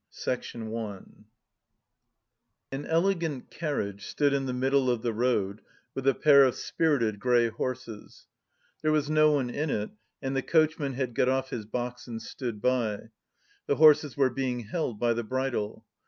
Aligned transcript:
CHAPTER 0.11 0.57
VII 0.57 1.25
An 2.71 2.87
elegant 2.87 3.51
carriage 3.51 4.07
stood 4.07 4.33
in 4.33 4.47
the 4.47 4.51
middle 4.51 4.89
of 4.89 5.03
the 5.03 5.13
road 5.13 5.61
with 5.93 6.07
a 6.07 6.15
pair 6.15 6.43
of 6.43 6.55
spirited 6.55 7.19
grey 7.19 7.49
horses; 7.49 8.25
there 8.81 8.91
was 8.91 9.11
no 9.11 9.33
one 9.33 9.51
in 9.51 9.69
it, 9.69 9.91
and 10.19 10.35
the 10.35 10.41
coachman 10.41 10.93
had 10.93 11.13
got 11.13 11.29
off 11.29 11.51
his 11.51 11.65
box 11.65 12.07
and 12.07 12.19
stood 12.19 12.63
by; 12.63 13.11
the 13.67 13.75
horses 13.75 14.17
were 14.17 14.31
being 14.31 14.61
held 14.61 14.99
by 14.99 15.13
the 15.13 15.23
bridle.... 15.23 15.85